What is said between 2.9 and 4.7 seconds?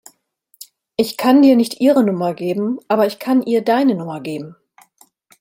ich kann ihr deine Nummer geben.